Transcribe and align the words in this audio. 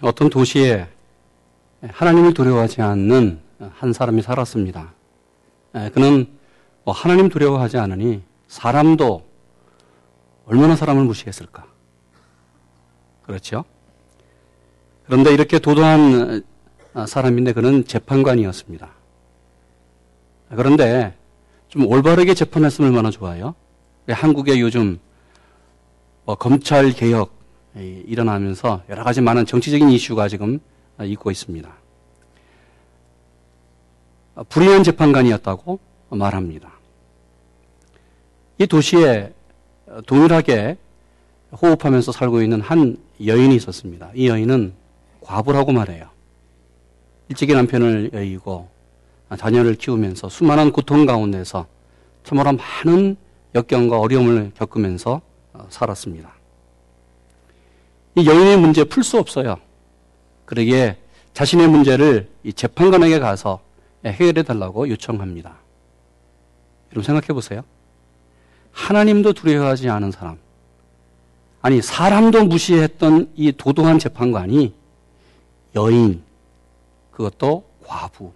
어떤 0.00 0.28
도시에 0.28 0.86
하나님을 1.82 2.34
두려워하지 2.34 2.82
않는 2.82 3.40
한 3.74 3.92
사람이 3.92 4.22
살았습니다. 4.22 4.92
그는 5.92 6.26
뭐 6.84 6.94
하나님 6.94 7.28
두려워하지 7.28 7.78
않으니 7.78 8.22
사람도 8.48 9.24
얼마나 10.46 10.76
사람을 10.76 11.04
무시했을까? 11.04 11.66
그렇죠? 13.22 13.64
그런데 15.06 15.32
이렇게 15.32 15.58
도도한 15.58 16.44
사람인데 17.06 17.52
그는 17.52 17.84
재판관이었습니다. 17.84 18.88
그런데 20.50 21.16
좀 21.68 21.86
올바르게 21.86 22.34
재판했으면 22.34 22.90
얼마나 22.90 23.10
좋아요? 23.10 23.54
한국에 24.08 24.60
요즘 24.60 24.98
뭐 26.24 26.36
검찰 26.36 26.92
개혁 26.92 27.35
일어나면서 27.76 28.82
여러 28.88 29.04
가지 29.04 29.20
많은 29.20 29.46
정치적인 29.46 29.90
이슈가 29.90 30.28
지금 30.28 30.58
있고 31.02 31.30
있습니다. 31.30 31.70
불의한 34.48 34.82
재판관이었다고 34.82 35.78
말합니다. 36.10 36.72
이 38.58 38.66
도시에 38.66 39.32
동일하게 40.06 40.76
호흡하면서 41.52 42.12
살고 42.12 42.42
있는 42.42 42.60
한 42.60 42.98
여인이 43.24 43.54
있었습니다. 43.56 44.10
이 44.14 44.28
여인은 44.28 44.74
과부라고 45.20 45.72
말해요. 45.72 46.08
일찍이 47.28 47.54
남편을 47.54 48.10
여의고 48.12 48.68
자녀를 49.36 49.74
키우면서 49.74 50.28
수많은 50.28 50.72
고통 50.72 51.06
가운데서 51.06 51.66
참으로 52.24 52.52
많은 52.52 53.16
역경과 53.54 53.98
어려움을 53.98 54.52
겪으면서 54.54 55.20
살았습니다. 55.68 56.35
이 58.16 58.26
여인의 58.26 58.56
문제 58.56 58.82
풀 58.84 59.04
수 59.04 59.18
없어요. 59.18 59.56
그러기에 60.46 60.96
자신의 61.34 61.68
문제를 61.68 62.30
이 62.44 62.52
재판관에게 62.52 63.18
가서 63.18 63.60
해결해 64.04 64.42
달라고 64.42 64.88
요청합니다. 64.88 65.54
여러분 66.92 67.02
생각해 67.02 67.26
보세요. 67.28 67.62
하나님도 68.72 69.32
두려워하지 69.34 69.88
않은 69.90 70.12
사람, 70.12 70.38
아니 71.60 71.82
사람도 71.82 72.44
무시했던 72.44 73.32
이 73.34 73.52
도도한 73.52 73.98
재판관이 73.98 74.72
여인, 75.74 76.22
그것도 77.10 77.64
과부, 77.84 78.32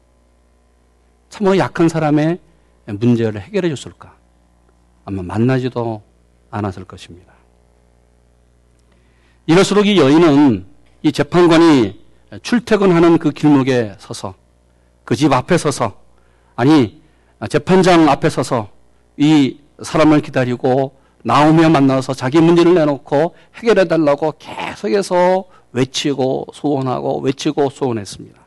참으로 1.29 1.57
약한 1.59 1.89
사람의 1.89 2.39
문제를 2.87 3.41
해결해 3.41 3.69
줬을까? 3.69 4.15
아마 5.05 5.23
만나지도 5.23 6.03
않았을 6.51 6.85
것입니다. 6.85 7.33
이럴수록 9.47 9.87
이 9.87 9.99
여인은 9.99 10.67
이 11.03 11.13
재판관이 11.13 12.01
출퇴근하는 12.43 13.19
그 13.19 13.31
길목에 13.31 13.97
서서 13.99 14.35
그 15.05 15.17
집 15.17 15.33
앞에 15.33 15.59
서서 15.59 15.99
아니 16.55 17.01
재판장 17.49 18.09
앞에 18.09 18.31
서서 18.31 18.69
이 19.17 19.59
사람을 19.83 20.21
기다리고 20.21 20.95
나오며 21.25 21.69
만나서 21.71 22.15
자기 22.15 22.41
문제를 22.41 22.75
내놓고 22.75 23.35
해결해 23.57 23.87
달라고 23.87 24.35
계속해서 24.39 25.45
외치고 25.73 26.47
소원하고 26.53 27.21
외치고 27.21 27.71
소원했습니다. 27.71 28.41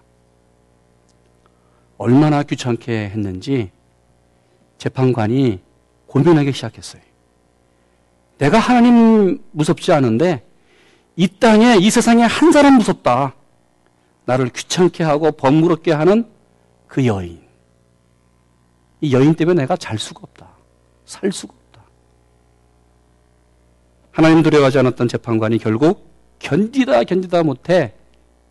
얼마나 1.97 2.43
귀찮게 2.43 3.09
했는지 3.09 3.71
재판관이 4.77 5.59
고민하기 6.07 6.51
시작했어요. 6.51 7.01
내가 8.37 8.59
하나님 8.59 9.41
무섭지 9.51 9.91
않은데 9.91 10.43
이 11.15 11.27
땅에 11.27 11.77
이 11.77 11.89
세상에 11.89 12.23
한 12.23 12.51
사람 12.51 12.77
무섭다. 12.77 13.35
나를 14.25 14.49
귀찮게 14.49 15.03
하고 15.03 15.31
번무럽게 15.31 15.91
하는 15.91 16.25
그 16.87 17.05
여인. 17.05 17.41
이 19.01 19.13
여인 19.13 19.35
때문에 19.35 19.61
내가 19.61 19.75
잘 19.75 19.99
수가 19.99 20.21
없다. 20.23 20.47
살 21.05 21.31
수가 21.31 21.53
없다. 21.53 21.83
하나님 24.11 24.41
두려워하지 24.41 24.79
않았던 24.79 25.07
재판관이 25.07 25.57
결국 25.57 26.09
견디다 26.39 27.03
견디다 27.03 27.43
못해 27.43 27.93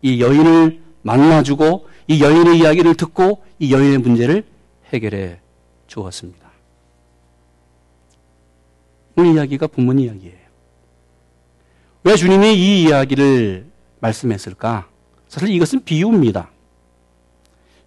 이 0.01 0.21
여인을 0.21 0.81
만나주고 1.01 1.87
이 2.07 2.21
여인의 2.21 2.59
이야기를 2.59 2.95
듣고 2.95 3.43
이 3.59 3.73
여인의 3.73 3.97
문제를 3.99 4.45
해결해 4.93 5.39
주었습니다. 5.87 6.51
오늘 9.15 9.35
이야기가 9.35 9.67
본문 9.67 9.99
이야기예요. 9.99 10.42
왜 12.05 12.17
주님이 12.17 12.53
이 12.55 12.83
이야기를 12.83 13.65
말씀했을까? 14.01 14.89
사실 15.29 15.49
이것은 15.49 15.85
비유입니다. 15.85 16.49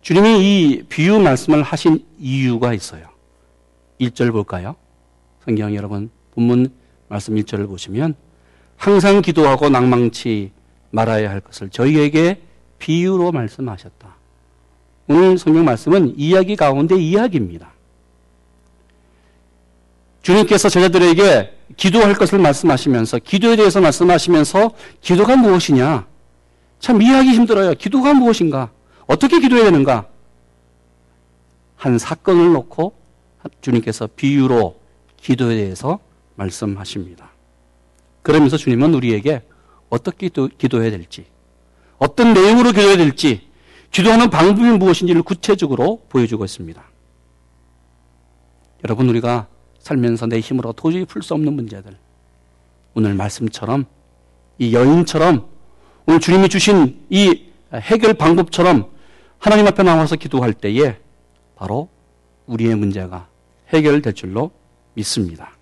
주님이 0.00 0.38
이 0.40 0.82
비유 0.88 1.20
말씀을 1.20 1.62
하신 1.62 2.02
이유가 2.18 2.72
있어요. 2.72 3.08
1절 4.00 4.32
볼까요? 4.32 4.74
성경 5.44 5.74
여러분 5.74 6.10
본문 6.32 6.72
말씀 7.08 7.34
1절을 7.34 7.68
보시면 7.68 8.14
항상 8.76 9.20
기도하고 9.20 9.68
낭망치 9.68 10.50
말아야 10.92 11.28
할 11.28 11.40
것을 11.40 11.68
저희에게 11.68 12.40
비유로 12.78 13.32
말씀하셨다. 13.32 14.16
오늘 15.08 15.36
성경 15.36 15.66
말씀은 15.66 16.14
이야기 16.16 16.56
가운데 16.56 16.96
이야기입니다. 16.96 17.75
주님께서 20.26 20.68
제자들에게 20.68 21.52
기도할 21.76 22.14
것을 22.14 22.40
말씀하시면서 22.40 23.20
기도에 23.20 23.54
대해서 23.54 23.80
말씀하시면서 23.80 24.72
기도가 25.00 25.36
무엇이냐? 25.36 26.04
참 26.80 27.00
이해하기 27.00 27.30
힘들어요. 27.30 27.74
기도가 27.74 28.12
무엇인가? 28.12 28.72
어떻게 29.06 29.38
기도해야 29.38 29.66
되는가? 29.66 30.08
한 31.76 31.98
사건을 31.98 32.54
놓고 32.54 32.92
주님께서 33.60 34.08
비유로 34.16 34.80
기도에 35.16 35.54
대해서 35.54 36.00
말씀하십니다. 36.34 37.30
그러면서 38.22 38.56
주님은 38.56 38.94
우리에게 38.94 39.42
어떻게 39.90 40.28
기도 40.28 40.82
해야 40.82 40.90
될지, 40.90 41.26
어떤 41.98 42.34
내용으로 42.34 42.72
기도해야 42.72 42.96
될지, 42.96 43.46
기도하는 43.92 44.30
방법이 44.30 44.70
무엇인지를 44.70 45.22
구체적으로 45.22 46.02
보여주고 46.08 46.44
있습니다. 46.44 46.82
여러분, 48.84 49.08
우리가 49.08 49.46
살면서 49.86 50.26
내 50.26 50.40
힘으로 50.40 50.72
도저히 50.72 51.04
풀 51.04 51.22
수 51.22 51.34
없는 51.34 51.52
문제들. 51.52 51.96
오늘 52.94 53.14
말씀처럼 53.14 53.84
이 54.58 54.74
여인처럼 54.74 55.46
오늘 56.06 56.20
주님이 56.20 56.48
주신 56.48 57.04
이 57.08 57.44
해결 57.72 58.14
방법처럼 58.14 58.90
하나님 59.38 59.66
앞에 59.66 59.82
나와서 59.82 60.16
기도할 60.16 60.52
때에 60.54 60.98
바로 61.54 61.88
우리의 62.46 62.74
문제가 62.74 63.28
해결될 63.72 64.14
줄로 64.14 64.50
믿습니다. 64.94 65.52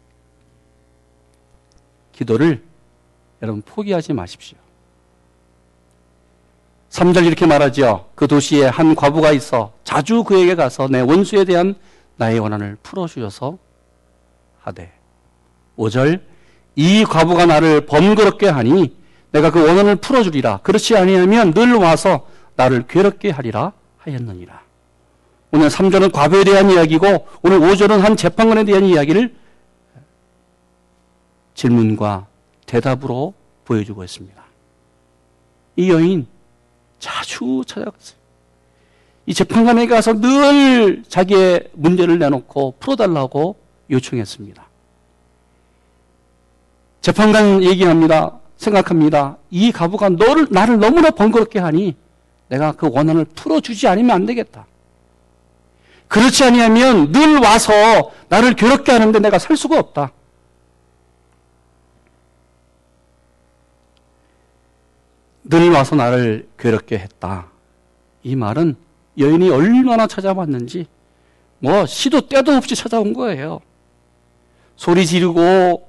기도를 2.12 2.62
여러분 3.42 3.62
포기하지 3.62 4.12
마십시오. 4.14 4.56
3절 6.90 7.26
이렇게 7.26 7.44
말하죠. 7.44 8.08
그 8.14 8.28
도시에 8.28 8.66
한 8.66 8.94
과부가 8.94 9.32
있어 9.32 9.72
자주 9.82 10.24
그에게 10.24 10.54
가서 10.54 10.88
내 10.88 11.00
원수에 11.00 11.44
대한 11.44 11.74
나의 12.16 12.38
원한을 12.38 12.78
풀어주셔서 12.82 13.63
하되 14.64 14.92
5절 15.78 16.20
이 16.76 17.04
과부가 17.04 17.46
나를 17.46 17.86
번거롭게 17.86 18.48
하니 18.48 18.96
내가 19.30 19.50
그 19.50 19.66
원한을 19.66 19.96
풀어주리라 19.96 20.58
그렇지 20.58 20.96
아니하면 20.96 21.54
늘 21.54 21.74
와서 21.74 22.26
나를 22.56 22.86
괴롭게 22.86 23.30
하리라 23.30 23.72
하였느니라 23.98 24.62
오늘 25.52 25.68
3절은 25.68 26.12
과부에 26.12 26.42
대한 26.42 26.68
이야기고 26.70 27.28
오늘 27.42 27.60
5절은 27.60 28.00
한 28.00 28.16
재판관에 28.16 28.64
대한 28.64 28.84
이야기를 28.84 29.36
질문과 31.54 32.26
대답으로 32.66 33.34
보여주고 33.64 34.02
있습니다. 34.02 34.42
이 35.76 35.90
여인 35.90 36.26
자주 36.98 37.62
찾아갔어요. 37.66 38.18
이 39.26 39.34
재판관에게 39.34 39.94
가서 39.94 40.20
늘 40.20 41.04
자기의 41.08 41.68
문제를 41.72 42.18
내놓고 42.18 42.74
풀어달라고 42.80 43.56
요청했습니다. 43.90 44.64
재판관 47.00 47.62
얘기합니다. 47.62 48.38
생각합니다. 48.56 49.36
이 49.50 49.72
가부가 49.72 50.08
너를, 50.08 50.46
나를 50.50 50.78
너무나 50.78 51.10
번거롭게 51.10 51.58
하니 51.58 51.96
내가 52.48 52.72
그 52.72 52.88
원한을 52.90 53.24
풀어주지 53.26 53.86
않으면 53.88 54.10
안 54.10 54.26
되겠다. 54.26 54.66
그렇지 56.08 56.44
아니하면 56.44 57.12
늘 57.12 57.38
와서 57.38 57.72
나를 58.28 58.54
괴롭게 58.54 58.92
하는데 58.92 59.18
내가 59.18 59.38
살 59.38 59.56
수가 59.56 59.78
없다. 59.78 60.12
늘 65.44 65.70
와서 65.70 65.94
나를 65.94 66.48
괴롭게 66.58 66.98
했다. 66.98 67.48
이 68.22 68.34
말은 68.34 68.76
여인이 69.18 69.50
얼마나 69.50 70.06
찾아봤는지 70.06 70.86
뭐 71.58 71.84
시도 71.86 72.20
때도 72.22 72.52
없이 72.52 72.74
찾아온 72.74 73.12
거예요. 73.12 73.60
소리 74.76 75.06
지르고 75.06 75.88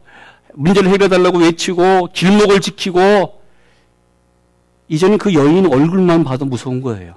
문제를 0.54 0.90
해결해달라고 0.90 1.40
외치고 1.40 2.08
길목을 2.14 2.62
지키고 2.62 3.42
이제는 4.88 5.18
그 5.18 5.34
여인 5.34 5.66
얼굴만 5.66 6.24
봐도 6.24 6.46
무서운 6.46 6.82
거예요. 6.82 7.16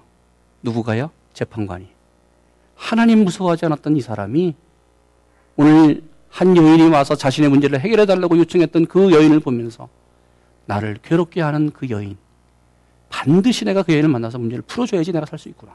누구가요? 0.62 1.10
재판관이. 1.34 1.86
하나님 2.74 3.24
무서워하지 3.24 3.66
않았던 3.66 3.96
이 3.96 4.00
사람이 4.00 4.54
오늘 5.56 6.02
한 6.30 6.56
여인이 6.56 6.88
와서 6.88 7.14
자신의 7.14 7.50
문제를 7.50 7.80
해결해 7.80 8.06
달라고 8.06 8.38
요청했던 8.38 8.86
그 8.86 9.12
여인을 9.12 9.40
보면서 9.40 9.88
나를 10.66 10.98
괴롭게 11.02 11.40
하는 11.40 11.70
그 11.70 11.88
여인. 11.90 12.16
반드시 13.08 13.64
내가 13.64 13.82
그 13.82 13.92
여인을 13.92 14.08
만나서 14.08 14.38
문제를 14.38 14.62
풀어줘야지 14.62 15.12
내가 15.12 15.26
살 15.26 15.38
수 15.38 15.48
있구나. 15.48 15.74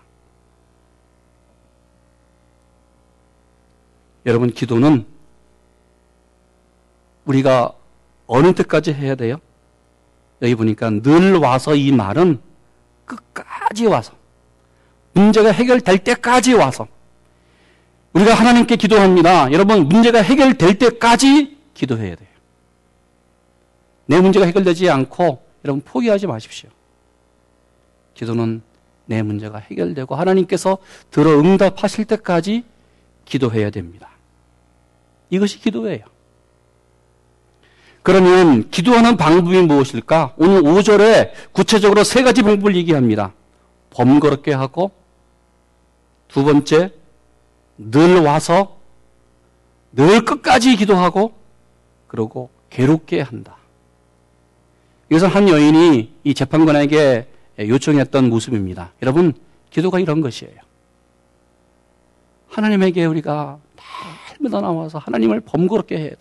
여러분, 4.25 4.51
기도는 4.51 5.05
우리가 7.25 7.73
어느 8.27 8.53
때까지 8.53 8.93
해야 8.93 9.15
돼요? 9.15 9.37
여기 10.41 10.55
보니까 10.55 10.89
늘 10.89 11.37
와서 11.37 11.75
이 11.75 11.91
말은 11.91 12.39
끝까지 13.05 13.85
와서 13.85 14.13
문제가 15.13 15.51
해결될 15.51 15.99
때까지 15.99 16.53
와서 16.53 16.87
우리가 18.13 18.33
하나님께 18.33 18.75
기도합니다. 18.75 19.51
여러분 19.51 19.87
문제가 19.87 20.21
해결될 20.21 20.77
때까지 20.77 21.57
기도해야 21.73 22.15
돼요. 22.15 22.29
내 24.05 24.19
문제가 24.19 24.45
해결되지 24.45 24.89
않고 24.89 25.43
여러분 25.65 25.81
포기하지 25.83 26.27
마십시오. 26.27 26.69
기도는 28.13 28.61
내 29.05 29.21
문제가 29.21 29.57
해결되고 29.57 30.15
하나님께서 30.15 30.77
들어 31.09 31.39
응답하실 31.39 32.05
때까지 32.05 32.63
기도해야 33.25 33.69
됩니다. 33.69 34.09
이것이 35.29 35.59
기도예요. 35.59 36.12
그러면 38.03 38.69
기도하는 38.69 39.15
방법이 39.15 39.61
무엇일까? 39.61 40.33
오늘 40.38 40.61
5절에 40.61 41.31
구체적으로 41.53 42.03
세 42.03 42.21
가지 42.21 42.44
방법을 42.44 42.75
얘기합니다. 42.75 43.33
범거롭게 43.91 44.51
하고 44.51 44.91
두 46.27 46.44
번째 46.44 46.91
늘 47.77 48.19
와서 48.21 48.77
늘 49.94 50.25
끝까지 50.25 50.75
기도하고 50.75 51.33
그러고 52.07 52.50
괴롭게 52.69 53.21
한다. 53.21 53.55
이것은 55.09 55.29
한 55.29 55.47
여인이 55.47 56.13
이 56.23 56.33
재판관에게 56.33 57.27
요청했던 57.59 58.29
모습입니다. 58.29 58.91
여러분, 59.01 59.33
기도가 59.69 60.00
이런 60.00 60.21
것이에요. 60.21 60.55
하나님에게 62.50 63.05
우리가 63.05 63.59
날마다 64.41 64.61
나와서 64.61 64.97
하나님을 64.97 65.41
범거롭게 65.41 65.97
해야 65.97 66.09
돼. 66.09 66.17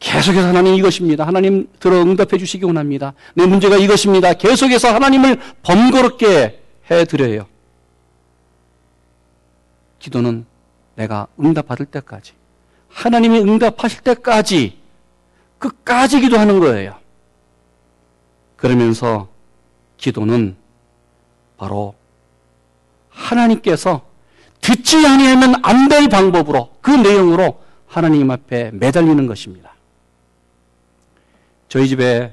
계속해서 0.00 0.48
하나님 0.48 0.74
이것입니다. 0.74 1.26
하나님 1.26 1.68
들어 1.80 2.02
응답해 2.02 2.38
주시기 2.38 2.64
원합니다. 2.64 3.14
내 3.34 3.46
문제가 3.46 3.76
이것입니다. 3.76 4.34
계속해서 4.34 4.92
하나님을 4.94 5.40
번거롭게 5.62 6.62
해 6.90 7.04
드려요. 7.04 7.46
기도는 9.98 10.44
내가 10.96 11.26
응답받을 11.40 11.86
때까지 11.86 12.32
하나님이 12.90 13.40
응답하실 13.40 14.00
때까지 14.02 14.78
끝까지 15.58 16.20
기도하는 16.20 16.60
거예요. 16.60 16.96
그러면서 18.56 19.28
기도는 19.96 20.56
바로 21.56 21.94
하나님께서 23.08 24.02
듣지 24.60 25.06
아니하면 25.06 25.54
안 25.62 25.88
될 25.88 26.08
방법으로 26.08 26.70
그 26.80 26.90
내용으로 26.90 27.60
하나님 27.86 28.30
앞에 28.30 28.70
매달리는 28.72 29.26
것입니다. 29.26 29.73
저희 31.74 31.88
집에 31.88 32.32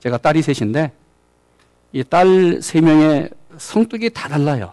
제가 0.00 0.18
딸이 0.18 0.42
셋인데 0.42 0.90
이 1.92 2.02
딸 2.02 2.60
세 2.60 2.80
명의 2.80 3.30
성격이 3.56 4.10
다 4.10 4.28
달라요. 4.28 4.72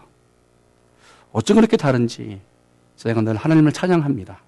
어쩜 1.30 1.54
그렇게 1.54 1.76
다른지 1.76 2.40
제가 2.96 3.20
늘 3.20 3.36
하나님을 3.36 3.70
찬양합니다. 3.70 4.40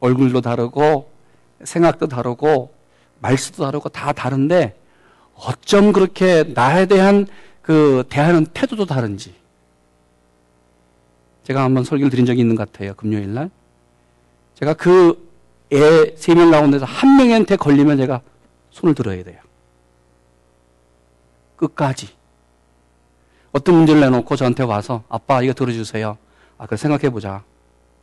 얼굴도 0.00 0.40
다르고 0.40 1.08
생각도 1.62 2.08
다르고 2.08 2.74
말수도 3.20 3.62
다르고 3.62 3.88
다 3.90 4.12
다른데 4.12 4.76
어쩜 5.34 5.92
그렇게 5.92 6.42
나에 6.42 6.86
대한 6.86 7.28
그 7.62 8.02
대하는 8.08 8.46
태도도 8.46 8.84
다른지 8.84 9.32
제가 11.44 11.62
한번 11.62 11.84
설교를 11.84 12.10
드린 12.10 12.26
적이 12.26 12.40
있는 12.40 12.56
것 12.56 12.72
같아요. 12.72 12.94
금요일 12.94 13.32
날. 13.32 13.48
제가 14.54 14.74
그 14.74 15.24
애 15.72 16.14
세 16.16 16.34
명 16.34 16.50
가운데서 16.50 16.84
한 16.84 17.16
명한테 17.16 17.56
걸리면 17.56 17.96
제가 17.98 18.20
손을 18.70 18.94
들어야 18.94 19.22
돼요. 19.24 19.40
끝까지. 21.56 22.14
어떤 23.52 23.74
문제를 23.76 24.00
내놓고 24.02 24.36
저한테 24.36 24.62
와서 24.62 25.02
아빠 25.08 25.42
이거 25.42 25.52
들어주세요. 25.54 26.18
아, 26.58 26.66
그래 26.66 26.76
생각해보자. 26.76 27.42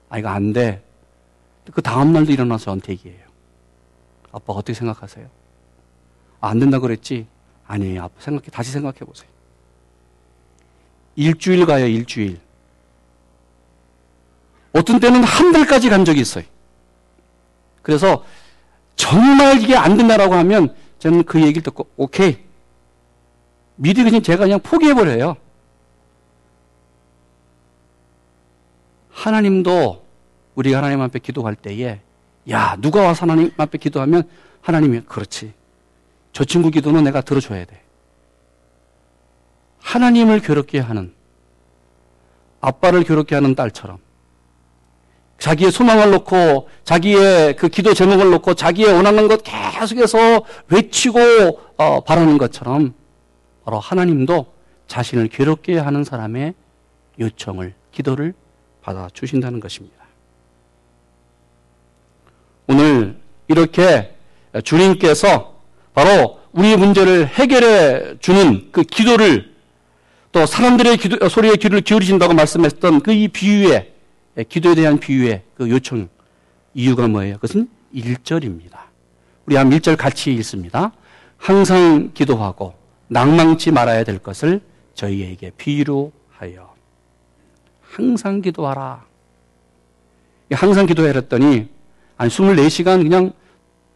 아, 0.10 0.18
이거 0.20 0.30
안 0.30 0.52
돼. 0.52 0.84
그 1.72 1.82
다음날도 1.82 2.32
일어나서 2.32 2.66
저한테 2.66 2.94
얘기해요. 2.94 3.24
아빠 4.32 4.54
어떻게 4.54 4.74
생각하세요? 4.74 5.28
아, 6.42 6.50
안 6.50 6.60
된다 6.60 6.80
그랬지? 6.80 7.28
아니에요. 7.68 8.04
아빠 8.04 8.14
생각해, 8.20 8.48
다시 8.52 8.72
생각해보세요. 8.72 9.30
일주일 11.16 11.66
가요, 11.66 11.86
일주일. 11.86 12.40
어떤 14.74 15.00
때는 15.00 15.24
한 15.24 15.52
달까지 15.52 15.90
간 15.90 16.04
적이 16.04 16.22
있어요. 16.22 16.44
그래서 17.84 18.26
정말 18.96 19.62
이게 19.62 19.76
안 19.76 19.96
된다라고 19.96 20.34
하면 20.34 20.76
저는 20.98 21.24
그 21.24 21.42
얘기를 21.42 21.62
듣고 21.62 21.88
오케이. 21.98 22.40
미리 23.76 24.04
그냥 24.04 24.24
제가 24.24 24.46
그냥 24.46 24.60
포기해 24.60 24.96
버려요. 24.96 25.36
하나님도 29.12 30.04
우리가 30.56 30.78
하나님 30.78 31.02
앞에 31.02 31.20
기도할 31.20 31.56
때에 31.56 32.00
야 32.50 32.78
누가 32.80 33.02
와서 33.02 33.24
하나님 33.24 33.52
앞에 33.58 33.78
기도하면 33.78 34.28
하나님이 34.62 35.02
그렇지. 35.02 35.54
저 36.32 36.44
친구 36.44 36.72
기도는 36.72 37.04
내가 37.04 37.22
들어줘야 37.22 37.66
돼. 37.66 37.82
하나님을 39.82 40.40
괴롭게 40.40 40.80
하는 40.80 41.14
아빠를 42.62 43.04
괴롭게 43.04 43.36
하는 43.36 43.56
딸처럼 43.56 44.00
자기의 45.44 45.74
소망을 45.74 46.10
놓고 46.12 46.70
자기의 46.86 47.58
그 47.58 47.68
기도 47.68 47.94
제목을 47.94 48.30
놓고 48.30 48.54
자기의 48.54 48.94
원하는 48.94 49.28
것 49.28 49.44
계속해서 49.44 50.46
외치고 50.70 51.20
어, 51.76 52.00
바라는 52.00 52.38
것처럼 52.38 52.94
바로 53.66 53.78
하나님도 53.78 54.46
자신을 54.88 55.28
괴롭게 55.28 55.78
하는 55.78 56.06
사람의 56.06 56.54
요청을 57.20 57.74
기도를 57.92 58.34
받아 58.82 59.10
주신다는 59.14 59.60
것입니다. 59.60 59.98
오늘 62.68 63.18
이렇게 63.50 64.16
주님께서 64.64 65.56
바로 65.94 66.40
우리 66.54 66.78
문제를 66.78 67.28
해결해 67.28 68.18
주는 68.20 68.70
그 68.72 68.84
기도를 68.84 69.52
또 70.32 70.46
사람들의 70.46 70.96
기도, 70.96 71.28
소리에 71.28 71.58
귀를 71.58 71.82
기울이신다고 71.82 72.34
말씀했던 72.34 73.02
그 73.02 73.12
이 73.12 73.28
비유에 73.28 73.74
예, 73.74 73.93
기도에 74.42 74.76
대한 74.76 75.00
비유의 75.00 75.44
그 75.56 75.70
요청 75.70 76.10
이유가 76.74 77.08
뭐예요? 77.08 77.36
그것은 77.36 77.70
1절입니다. 77.94 78.80
우리 79.46 79.56
한 79.56 79.70
1절 79.70 79.98
같이 79.98 80.34
읽습니다. 80.36 80.92
항상 81.38 82.12
기도하고 82.14 82.74
낭망치 83.10 83.72
말아야 83.72 84.04
될 84.04 84.18
것을 84.18 84.62
저희에게 84.96 85.52
비유로 85.58 86.12
하여 86.32 86.74
항상 87.82 88.42
기도하라. 88.42 89.06
항상 90.52 90.86
기도해야 90.86 91.14
했더니 91.14 91.70
한 92.16 92.28
24시간 92.28 93.04
그냥 93.04 93.34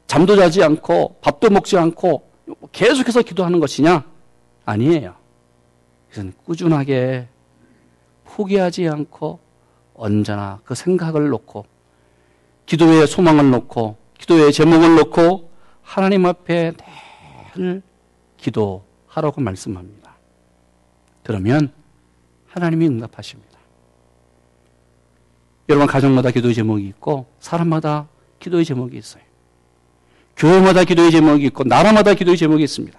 잠도 0.06 0.36
자지 0.36 0.64
않고 0.64 1.18
밥도 1.22 1.50
먹지 1.50 1.78
않고 1.78 2.30
계속해서 2.72 3.22
기도하는 3.24 3.60
것이냐? 3.60 4.04
아니에요. 4.66 5.16
그것은 6.10 6.34
꾸준하게 6.46 7.28
포기하지 8.26 8.88
않고 8.88 9.40
언제나 9.98 10.62
그 10.64 10.76
생각을 10.76 11.30
놓고 11.30 11.66
기도의 12.66 13.08
소망을 13.08 13.50
놓고 13.50 13.98
기도의 14.20 14.54
제목을 14.54 14.96
놓고 14.96 15.50
하나님 15.82 16.26
앞에 16.26 16.74
늘 17.56 17.82
기도하라고 18.38 19.42
말씀합니다. 19.42 20.16
그러면 21.24 21.72
하나님이 22.48 22.88
응답하십니다. 22.88 23.58
여러분 25.70 25.88
가정마다 25.88 26.32
기도의 26.32 26.54
제목이 26.54 26.88
있고 26.88 27.26
사람마다 27.40 28.08
기도의 28.40 28.64
제목이 28.64 28.98
있어요. 28.98 29.24
교회마다 30.38 30.84
기도의 30.84 31.12
제목이 31.12 31.46
있고 31.48 31.64
나라마다 31.64 32.14
기도의 32.14 32.38
제목이 32.38 32.64
있습니다. 32.64 32.98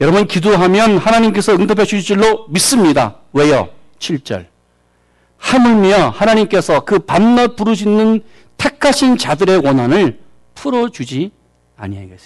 여러분 0.00 0.26
기도하면 0.26 0.98
하나님께서 0.98 1.54
응답해 1.54 1.84
주실 1.84 2.02
줄로 2.02 2.48
믿습니다. 2.48 3.18
왜요? 3.32 3.68
7절. 3.98 4.53
하물며 5.38 6.10
하나님께서 6.10 6.84
그 6.84 7.00
밤낮 7.00 7.56
부르짖는 7.56 8.22
택하신 8.56 9.18
자들의 9.18 9.58
원한을 9.58 10.20
풀어주지 10.54 11.32
아니하겠느냐. 11.76 12.18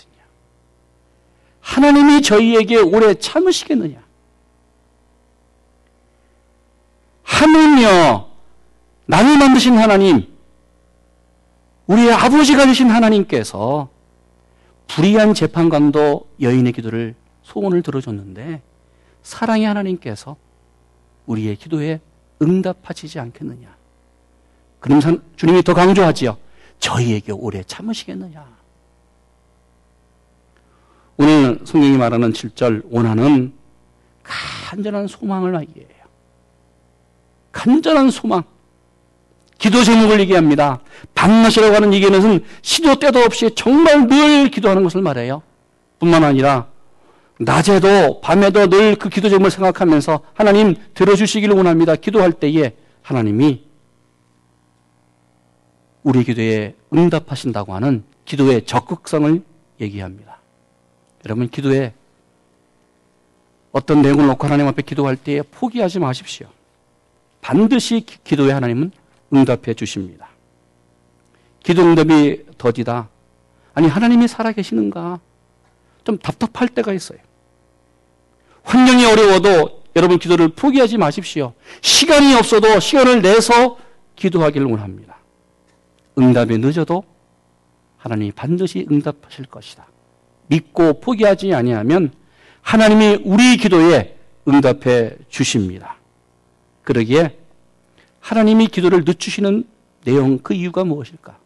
하나님이 1.61 2.23
저희에게 2.23 2.77
오래 2.77 3.15
참으시겠느냐? 3.15 4.03
하물며 7.23 8.29
나를 9.07 9.39
만드신 9.39 9.77
하나님, 9.77 10.27
우리의 11.87 12.13
아버지가 12.13 12.67
되신 12.67 12.91
하나님께서 12.91 13.89
불의한 14.87 15.35
재판관도 15.35 16.29
여인의 16.41 16.73
기도를 16.73 17.15
소원을 17.43 17.83
들어줬는데 17.83 18.63
사랑의 19.23 19.67
하나님께서 19.67 20.37
우리의 21.27 21.57
기도에 21.57 22.01
응답하시지 22.41 23.19
않겠느냐. 23.19 23.77
그럼 24.81 25.01
주님이 25.37 25.63
더 25.63 25.75
강조하지요. 25.75 26.37
저희에게 26.79 27.33
오래 27.33 27.63
참으시겠느냐. 27.65 28.47
오늘 31.17 31.59
성경이 31.65 31.97
말하는 31.97 32.33
7절 32.33 32.85
원하는 32.91 33.53
간절한 34.23 35.09
소망을 35.09 35.61
얘기해요. 35.61 35.89
간절한 37.51 38.11
소망. 38.11 38.45
기도 39.59 39.83
제목을 39.83 40.21
얘기합니다. 40.21 40.79
밤낮이라고 41.17 41.75
하는 41.75 41.93
얘기는 41.93 42.45
시도 42.63 42.97
때도 43.01 43.19
없이 43.19 43.51
정말 43.57 44.07
늘 44.07 44.49
기도하는 44.51 44.85
것을 44.85 45.03
말해요. 45.03 45.43
뿐만 45.99 46.23
아니라 46.23 46.69
낮에도 47.39 48.21
밤에도 48.21 48.67
늘 48.67 48.97
그 48.97 49.09
기도 49.09 49.29
제목을 49.29 49.51
생각하면서 49.51 50.21
하나님 50.35 50.75
들어주시기를 50.95 51.55
원합니다. 51.55 51.95
기도할 51.95 52.33
때에 52.33 52.75
하나님이 53.03 53.65
우리 56.03 56.25
기도에 56.25 56.75
응답하신다고 56.93 57.75
하는 57.75 58.03
기도의 58.25 58.67
적극성을 58.67 59.43
얘기합니다. 59.81 60.39
여러분 61.25 61.49
기도에 61.49 61.93
어떤 63.73 64.03
내용을 64.03 64.27
놓고 64.27 64.47
하나님 64.47 64.67
앞에 64.67 64.83
기도할 64.83 65.17
때에 65.17 65.43
포기하지 65.43 65.99
마십시오. 66.01 66.49
반드시 67.41 68.01
기도에 68.01 68.53
하나님은 68.53 68.91
응답해 69.33 69.75
주십니다. 69.75 70.29
기도 71.63 71.83
응답이 71.83 72.47
더디다. 72.57 73.09
아니, 73.75 73.87
하나님이 73.87 74.27
살아계시는가? 74.27 75.21
좀 76.05 76.19
답답할 76.19 76.69
때가 76.69 76.93
있어요. 76.93 77.19
환경이 78.69 79.07
어려워도 79.07 79.85
여러분 79.97 80.19
기도를 80.19 80.49
포기하지 80.49 80.99
마십시오. 80.99 81.55
시간이 81.81 82.35
없어도 82.35 82.79
시간을 82.79 83.23
내서 83.23 83.79
기도하기를 84.15 84.67
원합니다. 84.67 85.17
응답이 86.19 86.59
늦어도 86.59 87.03
하나님이 87.97 88.33
반드시 88.33 88.87
응답하실 88.91 89.47
것이다. 89.47 89.87
믿고 90.49 91.01
포기하지 91.01 91.55
아니하면 91.55 92.13
하나님이 92.61 93.23
우리 93.25 93.57
기도에 93.57 94.19
응답해 94.47 95.17
주십니다. 95.31 95.97
그러기에 96.83 97.39
하나님이 98.21 98.67
기도를 98.67 99.05
늦추시는 99.07 99.65
내용 100.05 100.39
그 100.41 100.53
이유가 100.53 100.85
무엇일까? 100.85 101.39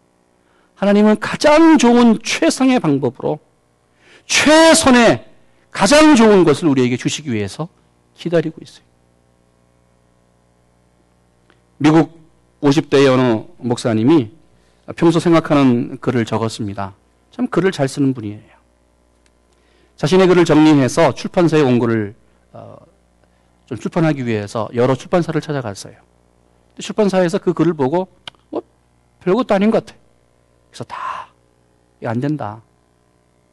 하나님은 0.75 1.21
가장 1.21 1.79
좋은 1.79 2.19
최상의 2.25 2.81
방법으로 2.81 3.39
최선의 4.27 5.32
가장 5.73 6.15
좋은 6.15 6.45
것을 6.45 6.69
우리에게 6.69 6.97
주시기 6.97 7.33
위해서 7.33 7.69
기다리고 8.15 8.61
있어요. 8.63 8.85
미국 11.79 12.21
50대의 12.61 13.13
어느 13.13 13.45
목사님이 13.57 14.31
평소 14.95 15.19
생각하는 15.19 15.99
글을 15.99 16.25
적었습니다. 16.25 16.95
참 17.33 17.49
글을 17.49 17.73
잘 17.73 17.89
쓰는 17.89 18.15
분이에요. 18.15 18.53
자신의 19.97 20.29
글을 20.29 20.45
정리해서 20.45 21.13
출판사에 21.15 21.63
온 21.63 21.81
글을 21.81 22.15
어, 22.53 22.77
좀 23.67 23.79
출판하기 23.79 24.25
위해서 24.27 24.69
여러 24.75 24.95
출판사를 24.95 25.41
찾아갔어요. 25.41 25.95
출판사에서 26.79 27.39
그 27.39 27.53
글을 27.53 27.75
보고 27.75 28.07
뭐 28.51 28.63
별것도 29.21 29.53
아닌 29.55 29.73
것 29.73 29.85
같아. 29.85 29.99
그래서 30.71 30.85
다 30.85 31.23
안 32.07 32.21
된다. 32.21 32.63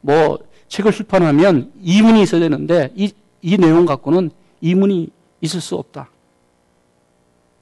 뭐 0.00 0.38
책을 0.70 0.92
출판하면 0.92 1.72
이문이 1.82 2.22
있어야 2.22 2.40
되는데 2.40 2.92
이, 2.94 3.12
이 3.42 3.58
내용 3.58 3.84
갖고는 3.84 4.30
이문이 4.60 5.10
있을 5.42 5.60
수 5.60 5.74
없다. 5.74 6.08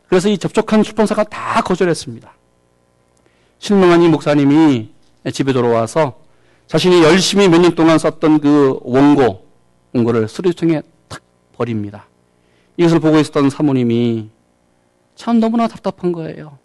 그래서 0.09 0.29
이 0.29 0.39
접촉한 0.39 0.83
출판사가 0.83 1.25
다 1.25 1.61
거절했습니다. 1.63 2.33
실망한 3.59 4.03
이 4.03 4.09
목사님이 4.09 4.91
집에 5.33 5.53
돌아와서 5.53 6.21
자신이 6.67 7.03
열심히 7.03 7.49
몇 7.49 7.61
년 7.61 7.75
동안 7.75 7.99
썼던 7.99 8.41
그 8.41 8.79
원고, 8.83 9.47
원고를 9.95 10.29
쓰레기통에 10.29 10.83
탁 11.09 11.23
버립니다. 11.57 12.07
이것을 12.77 13.01
보고 13.01 13.19
있었던 13.19 13.49
사모님이 13.51 14.29
참 15.17 15.41
너무나 15.41 15.67
답답한 15.67 16.13
거예요. 16.13 16.59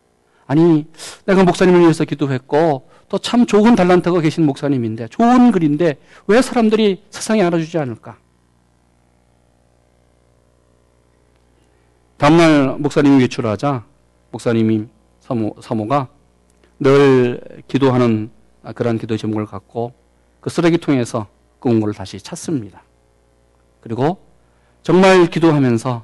아니, 0.45 0.85
내가 1.25 1.43
목사님을 1.43 1.79
위해서 1.81 2.03
기도했고, 2.03 2.89
또 3.13 3.19
참 3.19 3.45
좋은 3.45 3.75
달란트가 3.75 4.21
계신 4.21 4.43
목사님인데, 4.43 5.07
좋은 5.09 5.51
글인데, 5.51 5.99
왜 6.25 6.41
사람들이 6.41 7.03
세상에 7.11 7.43
알아주지 7.43 7.77
않을까? 7.77 8.17
다음날 12.17 12.77
목사님이 12.79 13.19
외출하자, 13.19 13.85
목사님이 14.31 14.87
사모, 15.19 15.55
사모가 15.61 16.07
늘 16.79 17.39
기도하는 17.67 18.31
그러한 18.73 18.97
기도 18.97 19.15
제목을 19.15 19.45
갖고 19.45 19.93
그 20.39 20.49
쓰레기통에서 20.49 21.27
그 21.59 21.69
원고를 21.69 21.93
다시 21.93 22.19
찾습니다. 22.19 22.81
그리고 23.79 24.25
정말 24.81 25.27
기도하면서 25.27 26.03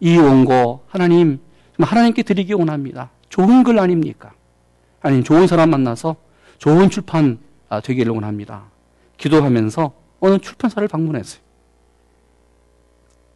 이 0.00 0.16
원고 0.16 0.84
하나님 0.86 1.38
하나님께 1.78 2.22
드리기 2.22 2.54
원합니다. 2.54 3.10
좋은 3.28 3.62
글 3.62 3.78
아닙니까? 3.78 4.32
아니 5.02 5.22
좋은 5.22 5.46
사람 5.46 5.68
만나서 5.68 6.16
좋은 6.58 6.90
출판 6.90 7.38
아, 7.68 7.80
되기를 7.80 8.12
원합니다. 8.12 8.64
기도하면서 9.16 9.92
어느 10.20 10.38
출판사를 10.38 10.86
방문했어요. 10.88 11.40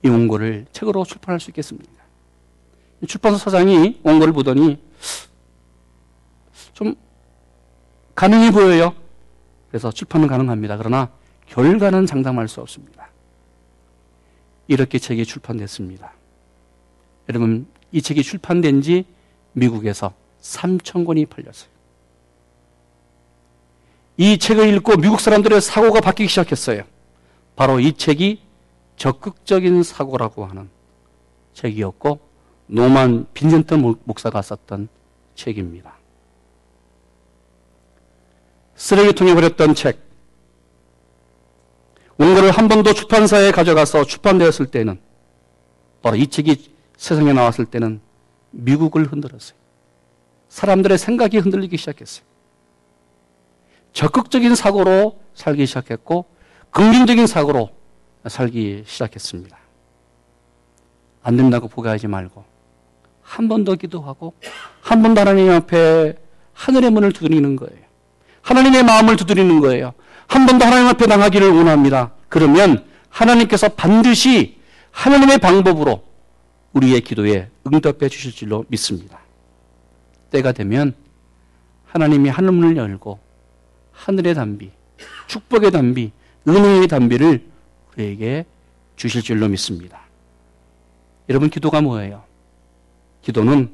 이 0.04 0.08
원고를 0.08 0.66
책으로 0.72 1.04
출판할 1.04 1.40
수 1.40 1.50
있겠습니다. 1.50 1.90
출판사 3.06 3.38
사장이 3.38 4.00
원고를 4.02 4.32
보더니 4.32 4.78
좀 6.72 6.94
가능해 8.14 8.50
보여요. 8.50 8.94
그래서 9.68 9.90
출판은 9.90 10.26
가능합니다. 10.26 10.76
그러나 10.76 11.10
결과는 11.46 12.06
장담할 12.06 12.48
수 12.48 12.60
없습니다. 12.60 13.10
이렇게 14.68 14.98
책이 14.98 15.24
출판됐습니다. 15.24 16.12
여러분 17.28 17.66
이 17.92 18.02
책이 18.02 18.22
출판된 18.22 18.82
지 18.82 19.04
미국에서 19.52 20.14
3천 20.40 21.06
권이 21.06 21.26
팔렸어요. 21.26 21.79
이 24.20 24.36
책을 24.36 24.68
읽고 24.74 24.98
미국 24.98 25.18
사람들의 25.18 25.62
사고가 25.62 26.00
바뀌기 26.00 26.28
시작했어요. 26.28 26.82
바로 27.56 27.80
이 27.80 27.94
책이 27.94 28.42
적극적인 28.96 29.82
사고라고 29.82 30.44
하는 30.44 30.68
책이었고 31.54 32.20
노만 32.66 33.28
빈센트 33.32 33.72
목사가 33.72 34.42
썼던 34.42 34.90
책입니다. 35.34 35.94
쓰레기통에 38.74 39.34
버렸던 39.34 39.74
책. 39.74 39.98
원고를 42.18 42.50
한 42.50 42.68
번도 42.68 42.92
출판사에 42.92 43.52
가져가서 43.52 44.04
출판되었을 44.04 44.66
때는 44.66 45.00
바로 46.02 46.16
이 46.16 46.26
책이 46.26 46.74
세상에 46.98 47.32
나왔을 47.32 47.64
때는 47.64 48.02
미국을 48.50 49.10
흔들었어요. 49.10 49.58
사람들의 50.50 50.98
생각이 50.98 51.38
흔들리기 51.38 51.78
시작했어요. 51.78 52.29
적극적인 53.92 54.54
사고로 54.54 55.18
살기 55.34 55.66
시작했고, 55.66 56.26
긍정적인 56.70 57.26
사고로 57.26 57.70
살기 58.26 58.84
시작했습니다. 58.86 59.56
안 61.22 61.36
된다고 61.36 61.68
포기하지 61.68 62.06
말고, 62.06 62.44
한 63.22 63.48
번 63.48 63.64
더 63.64 63.74
기도하고, 63.74 64.34
한 64.80 65.02
번 65.02 65.14
더 65.14 65.20
하나님 65.22 65.50
앞에 65.50 66.14
하늘의 66.52 66.90
문을 66.90 67.12
두드리는 67.12 67.56
거예요. 67.56 67.80
하나님의 68.42 68.82
마음을 68.84 69.16
두드리는 69.16 69.60
거예요. 69.60 69.92
한 70.26 70.46
번 70.46 70.58
더 70.58 70.66
하나님 70.66 70.86
앞에 70.88 71.06
나가기를 71.06 71.50
원합니다. 71.50 72.12
그러면 72.28 72.84
하나님께서 73.08 73.68
반드시 73.70 74.58
하나님의 74.92 75.38
방법으로 75.38 76.04
우리의 76.72 77.00
기도에 77.00 77.50
응답해 77.66 78.08
주실 78.08 78.32
줄로 78.32 78.64
믿습니다. 78.68 79.18
때가 80.30 80.52
되면 80.52 80.94
하나님이 81.86 82.28
하늘문을 82.28 82.76
열고 82.76 83.18
하늘의 84.04 84.34
담비, 84.34 84.70
축복의 85.26 85.70
담비, 85.70 86.10
은혜의 86.48 86.88
담비를 86.88 87.44
우리에게 87.92 88.46
주실 88.96 89.22
줄로 89.22 89.48
믿습니다. 89.48 90.00
여러분 91.28 91.50
기도가 91.50 91.80
뭐예요? 91.80 92.24
기도는 93.22 93.70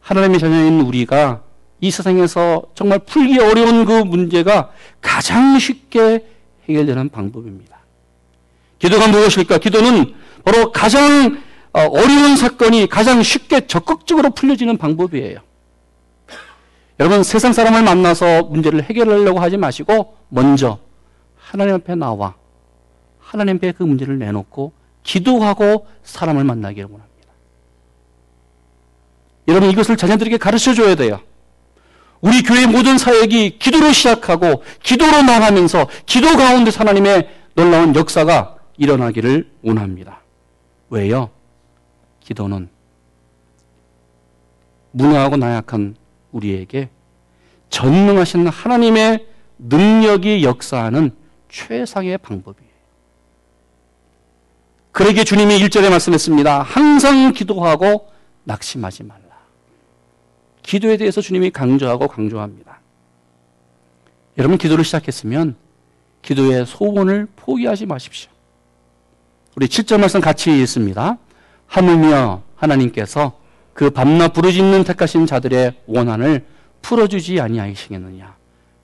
하나님의 0.00 0.40
자녀인 0.40 0.80
우리가 0.80 1.42
이 1.80 1.90
세상에서 1.90 2.64
정말 2.74 2.98
풀기 2.98 3.38
어려운 3.38 3.84
그 3.84 3.92
문제가 3.92 4.72
가장 5.00 5.58
쉽게 5.58 6.26
해결되는 6.68 7.08
방법입니다. 7.08 7.78
기도가 8.78 9.08
무엇일까? 9.08 9.58
기도는 9.58 10.14
바로 10.44 10.72
가장 10.72 11.40
어, 11.72 11.80
어려운 11.80 12.36
사건이 12.36 12.88
가장 12.88 13.22
쉽게 13.22 13.66
적극적으로 13.66 14.30
풀려지는 14.30 14.78
방법이에요. 14.78 15.40
여러분 17.00 17.22
세상 17.22 17.52
사람을 17.52 17.82
만나서 17.82 18.44
문제를 18.44 18.82
해결하려고 18.84 19.38
하지 19.38 19.56
마시고 19.56 20.16
먼저 20.28 20.78
하나님 21.36 21.74
앞에 21.76 21.94
나와 21.94 22.34
하나님 23.20 23.56
앞에 23.56 23.72
그 23.72 23.84
문제를 23.84 24.18
내놓고 24.18 24.72
기도하고 25.02 25.86
사람을 26.02 26.44
만나기를 26.44 26.88
원합니다. 26.90 27.08
여러분 29.46 29.70
이것을 29.70 29.96
자녀들에게 29.96 30.36
가르쳐 30.38 30.74
줘야 30.74 30.94
돼요. 30.94 31.20
우리 32.20 32.42
교회 32.42 32.66
모든 32.66 32.98
사역이 32.98 33.58
기도로 33.58 33.92
시작하고 33.92 34.64
기도로 34.82 35.22
나가면서 35.22 35.88
기도 36.04 36.36
가운데 36.36 36.72
하나님의 36.74 37.28
놀라운 37.54 37.94
역사가 37.94 38.56
일어나기를 38.76 39.48
원합니다. 39.62 40.20
왜요? 40.90 41.30
기도는 42.20 42.68
무능하고 44.90 45.36
나약한 45.36 45.94
우리에게 46.32 46.90
전능하신 47.70 48.46
하나님의 48.46 49.26
능력이 49.58 50.44
역사하는 50.44 51.10
최상의 51.48 52.18
방법이에요. 52.18 52.68
그러기에 54.92 55.24
주님이 55.24 55.58
1절에 55.60 55.90
말씀했습니다. 55.90 56.62
항상 56.62 57.32
기도하고 57.32 58.10
낙심하지 58.44 59.04
말라. 59.04 59.22
기도에 60.62 60.96
대해서 60.96 61.20
주님이 61.20 61.50
강조하고 61.50 62.08
강조합니다. 62.08 62.80
여러분 64.38 64.58
기도를 64.58 64.84
시작했으면 64.84 65.56
기도의 66.22 66.66
소원을 66.66 67.28
포기하지 67.36 67.86
마십시오. 67.86 68.30
우리 69.56 69.66
7절 69.66 70.00
말씀 70.00 70.20
같이 70.20 70.56
읽습니다. 70.60 71.18
하물며 71.66 72.42
하나님께서 72.56 73.38
그 73.78 73.90
밤낮 73.90 74.32
부르짖는 74.32 74.82
택하신 74.82 75.26
자들의 75.26 75.72
원한을 75.86 76.44
풀어주지 76.82 77.40
아니하시겠느냐. 77.40 78.36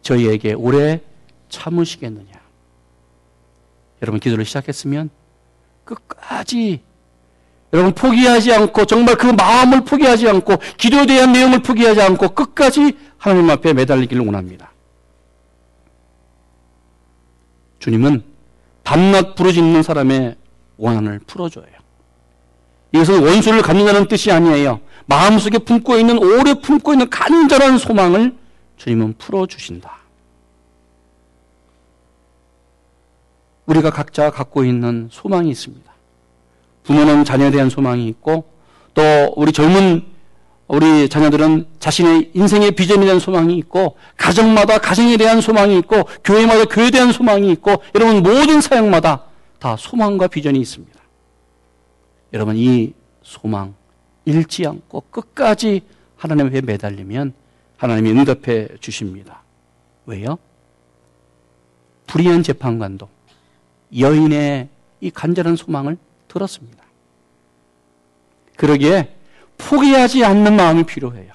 저희에게 0.02 0.52
오래 0.52 1.00
참으시겠느냐. 1.48 2.30
여러분 4.00 4.20
기도를 4.20 4.44
시작했으면 4.44 5.10
끝까지 5.82 6.80
여러분 7.72 7.92
포기하지 7.92 8.54
않고 8.54 8.84
정말 8.84 9.16
그 9.16 9.26
마음을 9.26 9.84
포기하지 9.84 10.28
않고 10.28 10.58
기도에 10.76 11.06
대한 11.06 11.32
내용을 11.32 11.60
포기하지 11.60 12.00
않고 12.00 12.28
끝까지 12.28 12.96
하나님 13.18 13.50
앞에 13.50 13.72
매달리기를 13.72 14.24
원합니다. 14.24 14.70
주님은 17.80 18.22
밤낮 18.84 19.34
부르짖는 19.34 19.82
사람의 19.82 20.36
원한을 20.76 21.18
풀어줘요. 21.26 21.73
이것은 22.94 23.24
원수를 23.24 23.60
갚는다는 23.60 24.06
뜻이 24.06 24.30
아니에요. 24.30 24.80
마음속에 25.06 25.58
품고 25.58 25.98
있는 25.98 26.16
오래 26.16 26.54
품고 26.54 26.92
있는 26.92 27.10
간절한 27.10 27.78
소망을 27.78 28.36
주님은 28.76 29.16
풀어 29.18 29.46
주신다. 29.46 29.98
우리가 33.66 33.90
각자 33.90 34.30
갖고 34.30 34.64
있는 34.64 35.08
소망이 35.10 35.50
있습니다. 35.50 35.92
부모는 36.84 37.24
자녀에 37.24 37.50
대한 37.50 37.68
소망이 37.68 38.06
있고 38.08 38.44
또 38.92 39.02
우리 39.36 39.50
젊은 39.50 40.04
우리 40.68 41.08
자녀들은 41.08 41.66
자신의 41.80 42.30
인생의 42.34 42.72
비전에 42.72 43.04
대한 43.04 43.18
소망이 43.18 43.56
있고 43.56 43.96
가정마다 44.16 44.78
가정에 44.78 45.16
대한 45.16 45.40
소망이 45.40 45.76
있고 45.78 46.04
교회마다 46.22 46.64
교회에 46.66 46.90
대한 46.90 47.10
소망이 47.10 47.50
있고 47.52 47.82
여러분 47.96 48.22
모든 48.22 48.60
사역마다 48.60 49.24
다 49.58 49.76
소망과 49.76 50.28
비전이 50.28 50.60
있습니다. 50.60 50.93
여러분 52.34 52.56
이 52.56 52.92
소망 53.22 53.74
잃지 54.24 54.66
않고 54.66 55.04
끝까지 55.10 55.82
하나님 56.16 56.48
앞에 56.48 56.60
매달리면 56.60 57.32
하나님이 57.76 58.10
응답해 58.10 58.68
주십니다. 58.80 59.42
왜요? 60.04 60.36
불의한 62.06 62.42
재판관도 62.42 63.08
여인의 63.98 64.68
이 65.00 65.10
간절한 65.10 65.56
소망을 65.56 65.96
들었습니다. 66.28 66.84
그러기에 68.56 69.14
포기하지 69.56 70.24
않는 70.24 70.56
마음이 70.56 70.84
필요해요. 70.84 71.32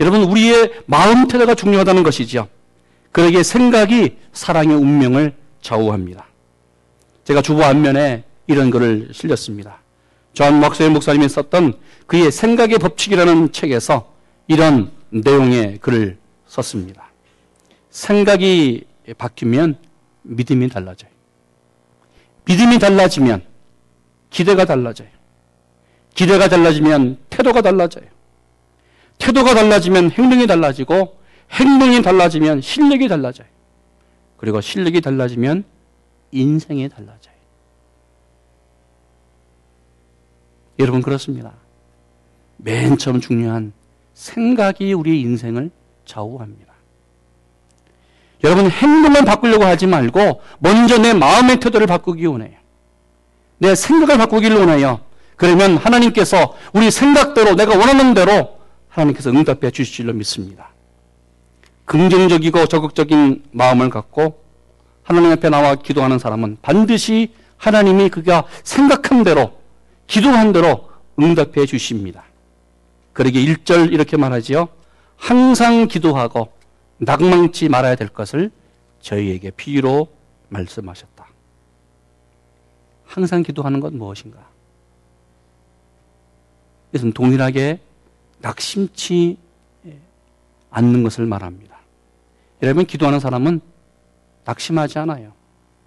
여러분, 0.00 0.22
우리의 0.24 0.82
마음 0.86 1.26
태도가 1.28 1.54
중요하다는 1.54 2.02
것이죠. 2.02 2.48
그러기에 3.12 3.42
생각이 3.42 4.16
사람의 4.32 4.76
운명을 4.76 5.34
좌우합니다. 5.60 6.26
제가 7.24 7.42
주보 7.42 7.62
앞면에 7.64 8.24
이런 8.46 8.70
글을 8.70 9.10
실렸습니다. 9.12 9.83
존 10.34 10.60
막스웰 10.60 10.90
목사님이 10.90 11.28
썼던 11.28 11.74
그의 12.06 12.30
생각의 12.30 12.78
법칙이라는 12.78 13.52
책에서 13.52 14.12
이런 14.48 14.90
내용의 15.10 15.78
글을 15.78 16.18
썼습니다. 16.46 17.10
생각이 17.90 18.84
바뀌면 19.16 19.78
믿음이 20.22 20.68
달라져요. 20.68 21.10
믿음이 22.46 22.78
달라지면 22.78 23.42
기대가 24.28 24.64
달라져요. 24.64 25.08
기대가 26.14 26.48
달라지면 26.48 27.18
태도가 27.30 27.62
달라져요. 27.62 28.04
태도가 29.18 29.54
달라지면 29.54 30.10
행동이 30.10 30.46
달라지고 30.46 31.16
행동이 31.52 32.02
달라지면 32.02 32.60
실력이 32.60 33.06
달라져요. 33.06 33.46
그리고 34.36 34.60
실력이 34.60 35.00
달라지면 35.00 35.64
인생이 36.32 36.88
달라져요. 36.88 37.23
여러분 40.78 41.02
그렇습니다. 41.02 41.52
맨 42.56 42.98
처음 42.98 43.20
중요한 43.20 43.72
생각이 44.14 44.92
우리의 44.92 45.20
인생을 45.20 45.70
좌우합니다. 46.04 46.72
여러분 48.42 48.68
행동을 48.68 49.24
바꾸려고 49.24 49.64
하지 49.64 49.86
말고 49.86 50.42
먼저 50.58 50.98
내 50.98 51.14
마음의 51.14 51.60
태도를 51.60 51.86
바꾸기 51.86 52.26
원해요. 52.26 52.58
내 53.58 53.74
생각을 53.74 54.18
바꾸기를 54.18 54.58
원해요. 54.58 55.00
그러면 55.36 55.76
하나님께서 55.76 56.54
우리 56.72 56.90
생각대로 56.90 57.54
내가 57.56 57.76
원하는 57.76 58.14
대로 58.14 58.58
하나님께서 58.88 59.30
응답해 59.30 59.70
주실 59.70 59.94
줄로 59.94 60.12
믿습니다. 60.12 60.70
긍정적이고 61.86 62.66
적극적인 62.66 63.44
마음을 63.50 63.90
갖고 63.90 64.42
하나님 65.02 65.32
앞에 65.32 65.50
나와 65.50 65.74
기도하는 65.74 66.18
사람은 66.18 66.58
반드시 66.62 67.32
하나님이 67.56 68.10
그가 68.10 68.44
생각한 68.62 69.24
대로 69.24 69.52
기도한 70.06 70.52
대로 70.52 70.90
응답해 71.20 71.66
주십니다. 71.66 72.24
그러게 73.12 73.44
1절 73.44 73.92
이렇게 73.92 74.16
말하지요. 74.16 74.68
항상 75.16 75.86
기도하고 75.86 76.52
낙망치 76.98 77.68
말아야 77.68 77.94
될 77.94 78.08
것을 78.08 78.50
저희에게 79.00 79.50
비유로 79.50 80.08
말씀하셨다. 80.48 81.26
항상 83.04 83.42
기도하는 83.42 83.80
건 83.80 83.96
무엇인가? 83.96 84.48
이것은 86.90 87.12
동일하게 87.12 87.80
낙심치 88.40 89.38
않는 90.70 91.02
것을 91.02 91.26
말합니다. 91.26 91.78
여러분, 92.62 92.84
기도하는 92.84 93.20
사람은 93.20 93.60
낙심하지 94.44 94.98
않아요. 95.00 95.32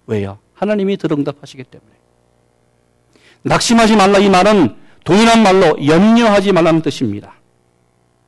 왜요? 0.06 0.38
하나님이 0.54 0.96
들응답하시기 0.96 1.64
때문에. 1.64 1.97
낙심하지 3.42 3.96
말라 3.96 4.18
이 4.18 4.28
말은 4.28 4.76
동일한 5.04 5.42
말로 5.42 5.76
염려하지 5.86 6.52
말라는 6.52 6.82
뜻입니다. 6.82 7.34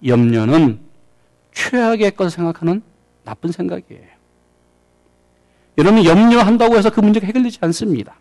염려는 0.07 0.81
최악의 1.53 2.12
것을 2.16 2.31
생각하는 2.31 2.83
나쁜 3.25 3.53
생각이에요. 3.53 4.09
여러분 5.79 6.05
염려한다고 6.05 6.77
해서 6.77 6.90
그 6.90 7.01
문제가 7.01 7.27
해결되지 7.27 7.59
않습니다. 7.62 8.18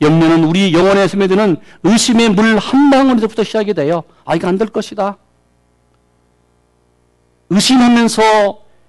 염려는 0.00 0.44
우리 0.44 0.72
영혼에 0.72 1.06
스며드는 1.08 1.56
의심의 1.82 2.30
물 2.30 2.56
한 2.58 2.90
방울에서부터 2.90 3.44
시작이 3.44 3.74
돼요. 3.74 4.02
아, 4.24 4.34
이거 4.36 4.48
안 4.48 4.56
될 4.58 4.68
것이다. 4.68 5.16
의심하면서 7.50 8.22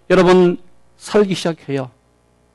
여러분 0.10 0.58
살기 0.98 1.34
시작해요. 1.36 1.90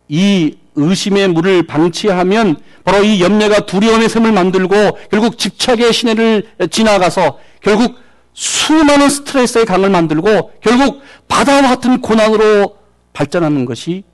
이 0.08 0.56
의심의 0.76 1.28
물을 1.28 1.66
방치하면 1.66 2.56
바로 2.84 3.02
이 3.02 3.20
염려가 3.20 3.66
두려움의 3.66 4.08
샘을 4.08 4.32
만들고 4.32 4.98
결국 5.10 5.38
집착의 5.38 5.92
시내를 5.92 6.48
지나가서 6.70 7.38
결국 7.60 7.96
수많은 8.34 9.08
스트레스의 9.08 9.64
강을 9.64 9.90
만들고 9.90 10.52
결국 10.60 11.02
바다와 11.26 11.62
같은 11.62 12.00
고난으로 12.00 12.76
발전하는 13.12 13.64
것이 13.64 14.04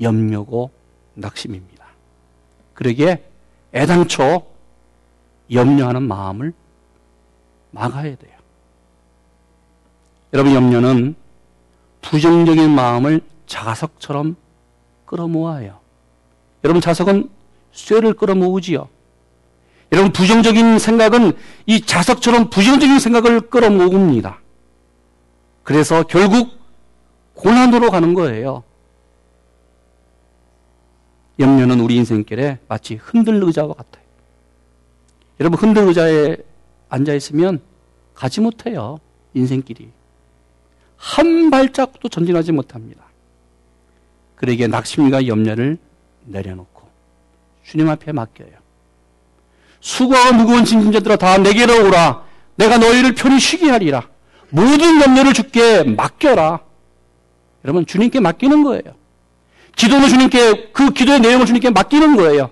염려고 0.00 0.70
낙심입니다. 1.14 1.84
그러기에 2.74 3.22
애당초 3.74 4.46
염려하는 5.52 6.02
마음을 6.02 6.54
막아야 7.70 8.16
돼요. 8.16 8.32
여러분 10.32 10.54
염려는 10.54 11.14
부정적인 12.00 12.70
마음을 12.70 13.20
자석처럼 13.46 14.36
끌어모아요. 15.04 15.81
여러분 16.64 16.80
자석은 16.80 17.28
쇠를 17.72 18.14
끌어모으지요. 18.14 18.88
여러분 19.92 20.12
부정적인 20.12 20.78
생각은 20.78 21.32
이 21.66 21.80
자석처럼 21.80 22.50
부정적인 22.50 22.98
생각을 22.98 23.42
끌어모읍니다. 23.42 24.40
그래서 25.62 26.02
결국 26.04 26.50
고난으로 27.34 27.90
가는 27.90 28.14
거예요. 28.14 28.62
염려는 31.38 31.80
우리 31.80 31.96
인생길에 31.96 32.58
마치 32.68 32.94
흔들 32.94 33.42
의자와 33.42 33.74
같아요. 33.74 34.04
여러분 35.40 35.58
흔들 35.58 35.82
의자에 35.84 36.36
앉아 36.88 37.14
있으면 37.14 37.60
가지 38.14 38.40
못해요. 38.40 38.98
인생길이. 39.34 39.90
한 40.96 41.50
발짝도 41.50 42.08
전진하지 42.08 42.52
못합니다. 42.52 43.04
그러기에 44.36 44.68
낙심과 44.68 45.26
염려를 45.26 45.78
내려놓고 46.26 46.88
주님 47.64 47.88
앞에 47.88 48.12
맡겨요. 48.12 48.62
수고하고 49.80 50.34
무거운 50.34 50.64
짐진자들아 50.64 51.16
다 51.16 51.38
내게로 51.38 51.86
오라. 51.86 52.24
내가 52.56 52.78
너희를 52.78 53.14
편히 53.14 53.40
쉬게 53.40 53.70
하리라. 53.70 54.08
모든 54.50 55.00
염려를 55.00 55.32
주께 55.32 55.82
맡겨라. 55.82 56.60
여러분 57.64 57.86
주님께 57.86 58.20
맡기는 58.20 58.62
거예요. 58.62 58.82
기도는 59.76 60.08
주님께 60.08 60.72
그 60.72 60.90
기도의 60.90 61.20
내용을 61.20 61.46
주님께 61.46 61.70
맡기는 61.70 62.16
거예요. 62.16 62.50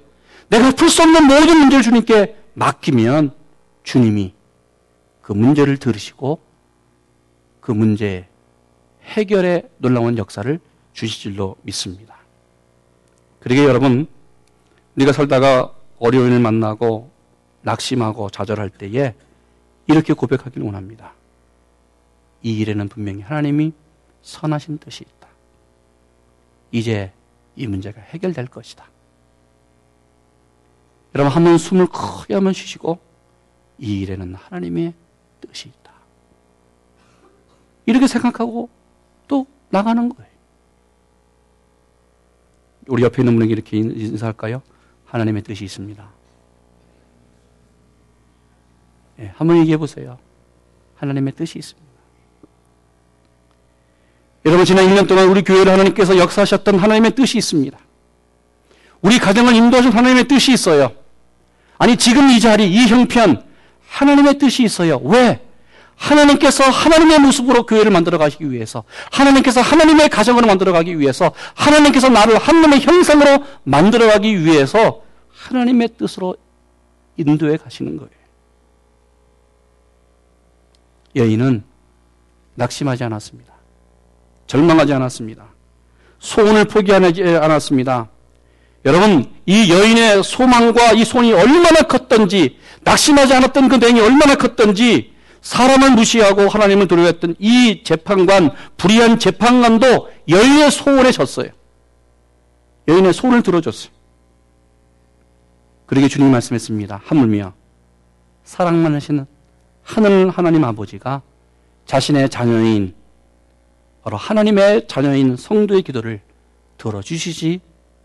내가 0.48 0.72
풀 0.72 0.88
수 0.88 1.02
없는 1.02 1.24
모든 1.26 1.58
문제를 1.58 1.82
주님께 1.82 2.36
맡기면 2.54 3.32
주님이 3.84 4.34
그 5.22 5.32
문제를 5.32 5.76
들으시고 5.76 6.40
그 7.60 7.70
문제 7.72 8.26
해결의 9.04 9.68
놀라운 9.78 10.18
역사를 10.18 10.58
주실 10.92 11.32
줄로 11.32 11.56
믿습니다. 11.62 12.19
그러게 13.40 13.64
여러분 13.64 14.06
우리가 14.96 15.12
살다가 15.12 15.74
어려움을 15.98 16.40
만나고 16.40 17.10
낙심하고 17.62 18.30
좌절할 18.30 18.70
때에 18.70 19.14
이렇게 19.86 20.12
고백하기를 20.12 20.64
원합니다. 20.64 21.14
이 22.42 22.58
일에는 22.58 22.88
분명히 22.88 23.22
하나님이 23.22 23.72
선하신 24.22 24.78
뜻이 24.78 25.04
있다. 25.04 25.28
이제 26.70 27.12
이 27.56 27.66
문제가 27.66 28.00
해결될 28.00 28.46
것이다. 28.46 28.84
여러분 31.14 31.32
한번 31.32 31.58
숨을 31.58 31.86
크게 31.86 32.34
한번 32.34 32.52
쉬시고 32.52 32.98
이 33.78 34.00
일에는 34.00 34.34
하나님의 34.34 34.94
뜻이 35.40 35.68
있다. 35.68 35.92
이렇게 37.86 38.06
생각하고 38.06 38.68
또 39.26 39.46
나가는 39.70 40.08
거예요. 40.08 40.29
우리 42.86 43.02
옆에 43.02 43.22
있는 43.22 43.34
분에게 43.34 43.52
이렇게 43.52 43.76
인사할까요? 43.76 44.62
하나님의 45.06 45.42
뜻이 45.42 45.64
있습니다. 45.64 46.08
네, 49.16 49.32
한번 49.36 49.58
얘기해 49.58 49.76
보세요. 49.76 50.18
하나님의 50.96 51.34
뜻이 51.34 51.58
있습니다. 51.58 51.90
여러분 54.46 54.64
지난 54.64 54.86
1년 54.86 55.06
동안 55.06 55.28
우리 55.28 55.42
교회를 55.42 55.70
하나님께서 55.70 56.16
역사하셨던 56.16 56.78
하나님의 56.78 57.14
뜻이 57.14 57.36
있습니다. 57.38 57.78
우리 59.02 59.18
가정을 59.18 59.54
인도하신 59.54 59.92
하나님의 59.92 60.28
뜻이 60.28 60.52
있어요. 60.52 60.92
아니 61.78 61.96
지금 61.96 62.30
이 62.30 62.40
자리, 62.40 62.70
이 62.70 62.86
형편 62.86 63.44
하나님의 63.88 64.38
뜻이 64.38 64.62
있어요. 64.62 64.98
왜? 64.98 65.40
하나님께서 66.00 66.64
하나님의 66.64 67.18
모습으로 67.18 67.66
교회를 67.66 67.90
만들어 67.90 68.16
가시기 68.16 68.50
위해서, 68.50 68.84
하나님께서 69.12 69.60
하나님의 69.60 70.08
가정을 70.08 70.46
만들어 70.46 70.72
가기 70.72 70.98
위해서, 70.98 71.32
하나님께서 71.54 72.08
나를 72.08 72.38
하나님의 72.38 72.80
형상으로 72.80 73.44
만들어 73.64 74.06
가기 74.08 74.44
위해서 74.44 75.02
하나님의 75.28 75.90
뜻으로 75.98 76.36
인도해 77.16 77.58
가시는 77.58 77.98
거예요. 77.98 78.10
여인은 81.16 81.64
낙심하지 82.54 83.04
않았습니다. 83.04 83.52
절망하지 84.46 84.94
않았습니다. 84.94 85.44
소원을 86.18 86.64
포기하지 86.64 87.22
않았습니다. 87.22 88.08
여러분, 88.86 89.30
이 89.44 89.70
여인의 89.70 90.24
소망과 90.24 90.92
이 90.92 91.04
손이 91.04 91.34
얼마나 91.34 91.82
컸던지, 91.82 92.58
낙심하지 92.84 93.34
않았던 93.34 93.68
그 93.68 93.76
냉이 93.76 94.00
얼마나 94.00 94.34
컸던지, 94.36 95.12
사람을 95.42 95.92
무시하고 95.92 96.48
하나님을 96.48 96.86
두려워했던 96.88 97.36
이 97.38 97.82
재판관, 97.82 98.52
불의한 98.76 99.18
재판관도 99.18 100.10
여인의 100.28 100.70
소원에 100.70 101.12
졌어요. 101.12 101.50
여인의 102.88 103.12
소원을 103.12 103.42
들어줬어요. 103.42 103.92
그러게 105.86 106.08
주님이 106.08 106.30
말씀했습니다. 106.30 107.00
하물며 107.04 107.54
사랑만 108.44 108.94
하시는 108.94 109.26
하늘 109.82 110.30
하나님 110.30 110.64
아버지가 110.64 111.22
자신의 111.86 112.28
자녀인 112.30 112.94
바로 114.02 114.16
하나님의 114.16 114.86
자녀인 114.88 115.36
성도의 115.36 115.82
기도를 115.82 116.20
들어주시지 116.78 117.60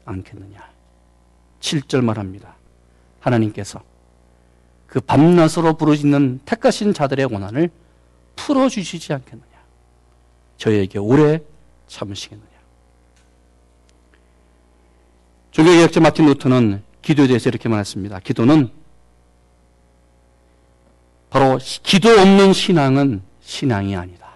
않겠느냐. 0.05 0.59
7절 1.59 2.03
말합니다. 2.03 2.55
하나님께서 3.19 3.81
그 4.95 5.01
밤낮으로 5.01 5.73
부르짖는 5.73 6.39
택하신 6.45 6.93
자들의 6.93 7.25
원한을 7.25 7.69
풀어주시지 8.37 9.11
않겠느냐. 9.11 9.51
저에게 10.55 10.99
오래 10.99 11.41
참으시겠느냐. 11.87 12.49
종교개혁자 15.51 15.99
마틴 15.99 16.27
루터는 16.27 16.81
기도에 17.01 17.27
대해서 17.27 17.49
이렇게 17.49 17.67
말했습니다. 17.67 18.21
기도는 18.21 18.69
바로 21.29 21.59
기도 21.83 22.11
없는 22.11 22.53
신앙은 22.53 23.21
신앙이 23.41 23.97
아니다. 23.97 24.29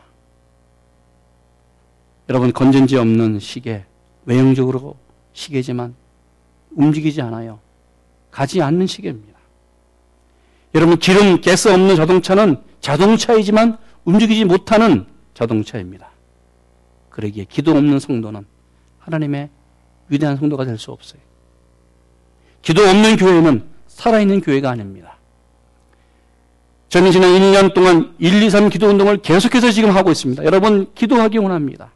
여러분 2.28 2.52
건전지 2.52 2.98
없는 2.98 3.40
시계 3.40 3.86
외형적으로 4.26 4.98
시계지만 5.32 5.96
움직이지 6.72 7.22
않아요. 7.22 7.62
가지 8.30 8.62
않는 8.62 8.88
시계입니다. 8.88 9.39
여러분 10.76 10.98
기름 10.98 11.42
가스 11.42 11.68
없는 11.68 11.96
자동차는 11.96 12.58
자동차이지만 12.82 13.78
움직이지 14.06 14.46
못하는 14.46 15.06
자동차입니다. 15.34 16.10
그러기에 17.10 17.46
기도 17.50 17.72
없는 17.72 18.00
성도는 18.00 18.46
하나님의 19.00 19.50
위대한 20.10 20.38
성도가 20.38 20.66
될 20.66 20.78
수 20.78 20.92
없어요. 20.92 21.22
기도 22.62 22.84
없는 22.84 23.18
교회는 23.18 23.64
살아있는 23.88 24.42
교회가 24.42 24.70
아닙니다. 24.70 25.18
저는 26.90 27.12
지난 27.12 27.30
1년 27.32 27.74
동안 27.74 28.16
1, 28.20 28.42
2, 28.42 28.50
3 28.50 28.70
기도 28.70 28.88
운동을 28.88 29.18
계속해서 29.18 29.72
지금 29.72 29.92
하고 29.92 30.12
있습니다. 30.12 30.44
여러분 30.44 30.92
기도하기 30.96 31.38
원합니다. 31.38 31.92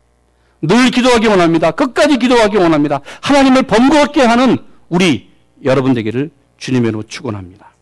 늘 0.62 0.92
기도하기 0.92 1.28
원합니다. 1.28 1.72
끝까지 1.72 2.18
기도하기 2.18 2.58
원합니다. 2.58 3.02
하나님을 3.22 3.64
번거롭게 3.64 4.22
하는 4.22 4.58
우리 4.90 5.30
여러분 5.64 5.94
되기를 5.94 6.32
주님으로 6.58 7.04
축원합니다. 7.04 7.73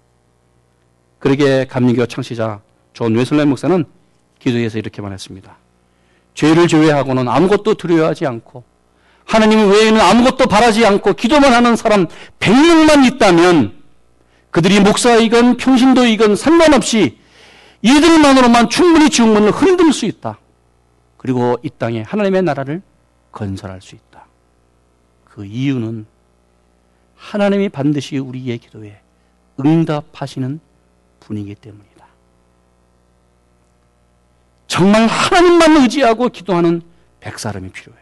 그러게 1.22 1.66
감리교 1.66 2.08
창시자 2.08 2.62
존 2.94 3.16
웨슬레 3.16 3.46
목사는 3.46 3.86
기도에서 4.40 4.80
이렇게 4.80 5.04
말했습니다. 5.04 5.56
죄를 6.34 6.68
제외하고는 6.68 7.28
아무것도 7.28 7.76
두려워하지 7.76 8.26
않고 8.26 8.64
하나님 9.24 9.72
외에는 9.72 10.02
아무것도 10.02 10.48
바라지 10.48 10.84
않고 10.84 11.14
기도만 11.14 11.54
하는 11.54 11.76
사람 11.76 12.08
100명만 12.40 13.06
있다면 13.06 13.82
그들이 14.50 14.80
목사이건 14.80 15.58
평신도이건 15.58 16.36
상관없이 16.36 17.20
이들만으로만 17.84 18.70
충분히 18.70 19.12
지옥문을 19.12 19.52
흔들 19.52 19.94
수 19.94 20.08
있다. 20.08 20.40
그리고 21.18 21.58
이 21.62 21.70
땅에 21.70 22.02
하나님의 22.02 22.42
나라를 22.42 22.82
건설할 23.32 23.80
수 23.82 23.94
있다. 23.94 24.26
그 25.24 25.46
이유는 25.46 26.08
하나님이 27.16 27.70
반드시 27.70 28.18
우리의 28.18 28.58
기도에 28.58 29.00
응답하시는 29.64 30.60
분이기 31.32 31.56
때문이다. 31.56 32.06
정말 34.68 35.08
하나님만 35.08 35.78
의지하고 35.78 36.30
기도하는 36.30 36.82
백사람이 37.22 37.70
필요해요. 37.70 38.02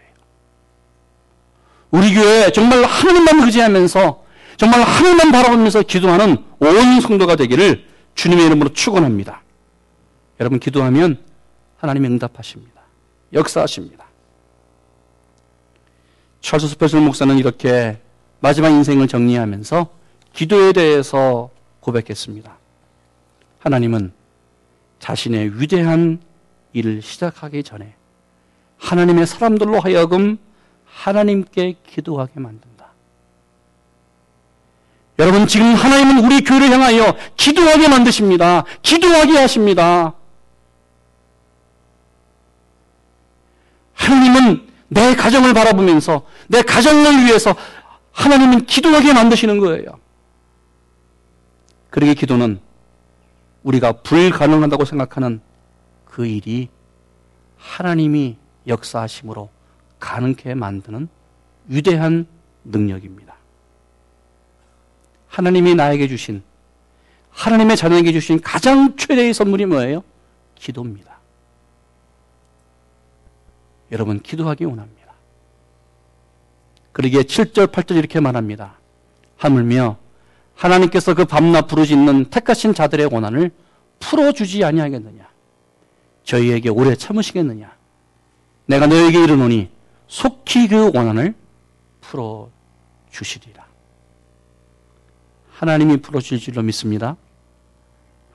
우리 1.92 2.14
교회 2.14 2.52
정말 2.52 2.84
하나님만 2.84 3.42
의지하면서 3.44 4.24
정말 4.58 4.82
하나님만 4.82 5.32
바라보면서 5.32 5.84
기도하는 5.84 6.44
온 6.60 7.02
성도가 7.02 7.36
되기를 7.36 7.88
주님의 8.16 8.48
이름으로 8.48 8.74
축원합니다. 8.74 9.42
여러분 10.40 10.60
기도하면 10.60 11.24
하나님이 11.78 12.08
응답하십니다. 12.08 12.82
역사하십니다. 13.34 14.06
찰스 16.42 16.68
스펄전 16.68 17.02
목사는 17.02 17.38
이렇게 17.38 18.00
마지막 18.40 18.70
인생을 18.70 19.08
정리하면서 19.08 19.88
기도에 20.34 20.74
대해서 20.74 21.50
고백했습니다. 21.80 22.59
하나님은 23.60 24.14
자신의 25.00 25.60
위대한 25.62 26.22
일을 26.74 27.02
시작하기 27.02 27.64
전에 27.64 27.94
하나님의 28.78 29.28
사람들로 29.28 29.80
하여금 29.80 30.38
하나님께 30.86 31.76
기도하게 31.86 32.40
만든다. 32.40 32.94
여러분 35.20 35.48
지금 35.48 35.74
하나님은 35.74 36.26
우리 36.26 36.44
교회를 36.44 36.70
향하여 36.72 37.16
기도하게 37.36 37.90
만드십니다. 37.90 38.64
기도하게 38.82 39.38
하십니다. 39.38 40.14
하나님은 43.94 44.68
내 44.88 45.16
가정을 45.16 45.54
바라보면서 45.54 46.26
내 46.48 46.62
가정을 46.62 47.26
위해서 47.26 47.54
하나님은 48.12 48.66
기도하게 48.66 49.14
만드시는 49.14 49.60
거예요. 49.60 50.00
그러기 51.90 52.16
기도는 52.16 52.62
우리가 53.64 53.94
불가능하다고 54.02 54.86
생각하는 54.86 55.42
그 56.06 56.26
일이 56.26 56.70
하나님이 57.58 58.38
역사하심으로 58.68 59.50
가능케 60.00 60.54
만드는 60.56 61.10
위대한 61.68 62.26
능력입니다. 62.64 63.36
하나님이 65.28 65.76
나에게 65.76 66.08
주신 66.08 66.42
하나님의 67.32 67.78
자녀에게 67.78 68.12
주신 68.12 68.42
가장 68.42 68.96
최대의 68.96 69.34
선물이 69.34 69.66
뭐예요? 69.68 70.04
기도입니다. 70.56 71.20
여러분 73.92 74.20
기도하기 74.20 74.66
원합니다. 74.66 75.14
그러기에 76.92 77.22
7절 77.22 77.68
8절 77.68 77.98
이렇게 77.98 78.20
말합니다. 78.20 78.78
하물며 79.38 79.98
하나님께서 80.60 81.14
그 81.14 81.24
밤낮 81.24 81.68
부르짖는 81.68 82.26
택하신 82.26 82.74
자들의 82.74 83.08
고난을 83.08 83.52
풀어주지 84.00 84.66
아니하겠느냐? 84.66 85.30
저희에게 86.26 86.70
오래 86.70 86.96
참으시겠느냐? 86.96 87.74
내가 88.66 88.86
너에게 88.88 89.24
이르노니 89.24 89.70
속히 90.08 90.68
그 90.68 90.92
고난을 90.92 91.34
풀어주시리라. 92.02 93.66
하나님이 95.52 95.98
풀어줄 95.98 96.40
줄로 96.40 96.62
믿습니다. 96.62 97.16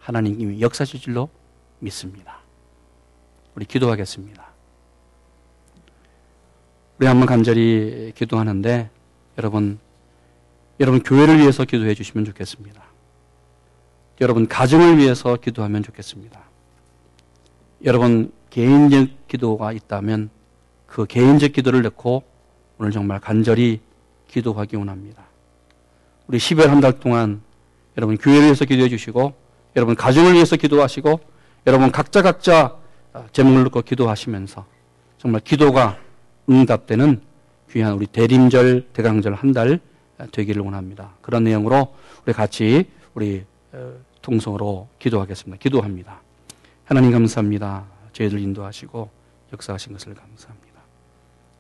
하나님이 0.01 0.63
역사실 0.63 1.01
줄로 1.01 1.29
믿습니다. 1.79 2.39
우리 3.55 3.67
기도하겠습니다. 3.67 4.45
우리 6.99 7.07
한번 7.07 7.27
간절히 7.27 8.13
기도하는데 8.17 8.89
여러분 9.37 9.79
여러분 10.81 11.03
교회를 11.03 11.39
위해서 11.39 11.65
기도해 11.65 11.95
주시면 11.95 12.25
좋겠습니다. 12.25 12.83
여러분 14.21 14.49
가정을 14.49 14.99
위해서 14.99 15.37
기도하면 15.37 15.83
좋겠습니다. 15.83 16.41
여러분 17.85 18.33
개인적 18.51 19.29
기도가 19.29 19.73
있다면 19.73 20.31
그 20.87 21.07
개인적 21.07 21.53
기도를 21.53 21.83
넣고 21.83 22.23
오늘 22.79 22.91
정말 22.93 23.21
간절히 23.21 23.81
기도하기 24.29 24.77
원합니다. 24.77 25.25
우리 26.27 26.39
10월 26.39 26.67
한 26.67 26.81
달 26.81 26.99
동안 26.99 27.43
여러분 27.97 28.17
교회를 28.17 28.45
위해서 28.45 28.65
기도해 28.65 28.89
주시고 28.89 29.35
여러분 29.77 29.95
가정을 29.95 30.35
위해서 30.35 30.57
기도하시고 30.57 31.21
여러분 31.67 31.93
각자 31.93 32.23
각자 32.23 32.77
제목을 33.33 33.65
넣고 33.65 33.83
기도하시면서 33.83 34.67
정말 35.19 35.41
기도가 35.41 35.99
응답되는 36.49 37.21
귀한 37.71 37.93
우리 37.93 38.07
대림절 38.07 38.89
대강절 38.93 39.35
한달 39.35 39.81
되기를 40.33 40.63
원합니다. 40.63 41.15
그런 41.21 41.45
내용으로 41.45 41.95
우리 42.25 42.33
같이 42.33 42.91
우리 43.15 43.45
어, 43.73 43.95
통성으로 44.23 44.89
기도하겠습니다. 44.99 45.61
기도합니다. 45.61 46.21
하나님 46.85 47.13
감사합니다. 47.13 47.85
저희들 48.13 48.39
인도하시고 48.39 49.11
역사하신 49.53 49.93
것을 49.93 50.15
감사합니다. 50.15 50.81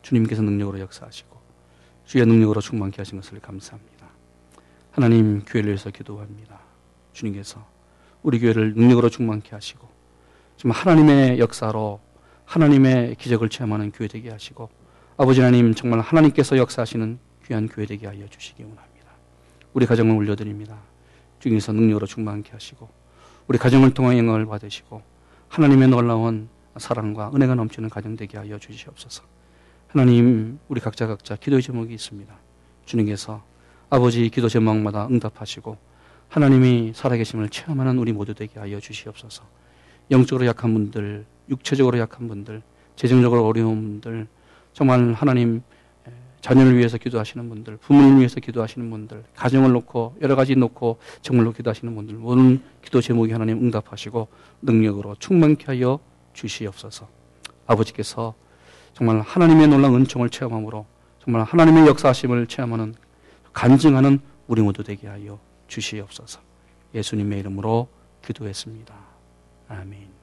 주님께서 0.02 0.42
능력으로 0.42 0.80
역사하시고 0.80 1.36
주의 2.04 2.24
능력으로 2.24 2.60
충만케 2.60 2.96
하신 2.98 3.20
것을 3.20 3.40
감사합니다. 3.40 4.06
하나님 4.92 5.42
교회를 5.44 5.70
위해서 5.70 5.90
기도합니다. 5.90 6.60
주님께서 7.12 7.66
우리 8.22 8.38
교회를 8.38 8.74
능력으로 8.74 9.08
충만케 9.08 9.50
하시고 9.50 9.88
정말 10.56 10.78
하나님의 10.78 11.38
역사로 11.38 12.00
하나님의 12.44 13.16
기적을 13.16 13.48
체험하는 13.48 13.92
교회 13.92 14.08
되게 14.08 14.30
하시고 14.30 14.68
아버지 15.16 15.40
하나님 15.40 15.74
정말 15.74 16.00
하나님께서 16.00 16.56
역사하시는 16.58 17.18
귀한 17.46 17.68
교회 17.68 17.86
되게 17.86 18.06
하여 18.06 18.26
주시기 18.28 18.62
원합니다. 18.62 19.12
우리 19.72 19.86
가정을 19.86 20.16
올려드립니다. 20.16 20.78
주님께서 21.40 21.72
능력으로 21.72 22.06
충만케 22.06 22.52
하시고 22.52 22.88
우리 23.46 23.58
가정을 23.58 23.92
통한 23.92 24.16
영광을 24.16 24.46
받으시고 24.46 25.02
하나님의 25.48 25.88
놀라운 25.88 26.48
사랑과 26.76 27.30
은혜가 27.34 27.54
넘치는 27.54 27.90
가정 27.90 28.16
되게 28.16 28.38
하여 28.38 28.58
주시옵소서. 28.58 29.22
하나님 29.88 30.58
우리 30.68 30.80
각자 30.80 31.06
각자 31.06 31.36
기도의 31.36 31.62
제목이 31.62 31.92
있습니다. 31.94 32.34
주님께서 32.86 33.44
아버지 33.90 34.28
기도 34.30 34.48
제목마다 34.48 35.06
응답하시고 35.06 35.76
하나님이 36.28 36.92
살아계심을 36.94 37.50
체험하는 37.50 37.98
우리 37.98 38.12
모두 38.12 38.34
되게 38.34 38.58
하여 38.58 38.80
주시옵소서. 38.80 39.44
영적으로 40.10 40.46
약한 40.46 40.74
분들, 40.74 41.24
육체적으로 41.48 41.98
약한 41.98 42.26
분들, 42.26 42.62
재정적으로 42.96 43.46
어려운 43.46 43.82
분들, 43.82 44.26
정말 44.72 45.12
하나님 45.12 45.62
자녀를 46.44 46.76
위해서 46.76 46.98
기도하시는 46.98 47.48
분들, 47.48 47.78
부모님을 47.78 48.18
위해서 48.18 48.38
기도하시는 48.38 48.90
분들, 48.90 49.24
가정을 49.34 49.72
놓고 49.72 50.16
여러 50.20 50.36
가지 50.36 50.54
놓고 50.54 50.98
정말로 51.22 51.54
기도하시는 51.54 51.94
분들 51.94 52.16
모든 52.16 52.60
기도 52.82 53.00
제목이 53.00 53.32
하나님 53.32 53.64
응답하시고 53.64 54.28
능력으로 54.60 55.16
충만케 55.18 55.64
하여 55.68 55.98
주시옵소서. 56.34 57.08
아버지께서 57.66 58.34
정말 58.92 59.22
하나님의 59.22 59.68
놀라운 59.68 60.02
은총을 60.02 60.28
체험함으로 60.28 60.84
정말 61.24 61.44
하나님의 61.44 61.86
역사하심을 61.86 62.46
체험하는 62.46 62.94
간증하는 63.54 64.20
우리 64.46 64.60
모두 64.60 64.84
되게 64.84 65.08
하여 65.08 65.38
주시옵소서. 65.68 66.40
예수님의 66.94 67.38
이름으로 67.38 67.88
기도했습니다. 68.22 68.94
아멘. 69.68 70.13